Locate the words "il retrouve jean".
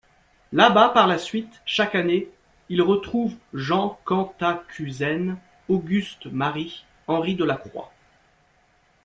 2.69-3.99